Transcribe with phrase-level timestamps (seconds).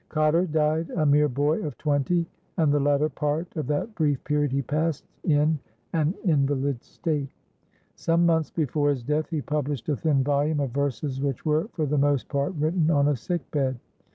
[0.09, 2.25] Cotter died a mere boy of twenty,
[2.57, 5.59] and the latter part of that brief period he passed in
[5.93, 7.29] an invalid state.
[7.93, 11.85] Some months before his death he published a thin volume of verses which were for
[11.85, 13.77] the most part written on a sick bed.